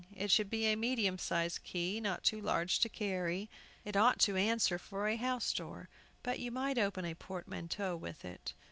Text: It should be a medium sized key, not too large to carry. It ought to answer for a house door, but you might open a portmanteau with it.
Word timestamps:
It 0.15 0.31
should 0.31 0.49
be 0.49 0.65
a 0.65 0.75
medium 0.75 1.19
sized 1.19 1.63
key, 1.63 1.99
not 1.99 2.23
too 2.23 2.41
large 2.41 2.79
to 2.79 2.89
carry. 2.89 3.51
It 3.85 3.95
ought 3.95 4.17
to 4.21 4.35
answer 4.35 4.79
for 4.79 5.07
a 5.07 5.15
house 5.15 5.53
door, 5.53 5.89
but 6.23 6.39
you 6.39 6.49
might 6.49 6.79
open 6.79 7.05
a 7.05 7.13
portmanteau 7.13 7.95
with 7.95 8.25
it. 8.25 8.53